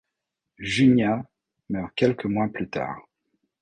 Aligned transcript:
Junia 0.57 1.23
meurt 1.69 1.93
quelques 1.93 2.25
mois 2.25 2.47
plus 2.47 2.67
tard. 2.67 3.07